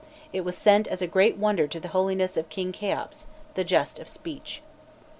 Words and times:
It 0.33 0.41
was 0.41 0.57
sent 0.57 0.87
as 0.87 1.03
a 1.03 1.05
great 1.05 1.37
wonder 1.37 1.67
to 1.67 1.79
the 1.79 1.89
holiness 1.89 2.35
of 2.35 2.49
King 2.49 2.71
Kheops, 2.71 3.27
the 3.53 3.63
just 3.63 3.99
of 3.99 4.09
speech." 4.09 4.63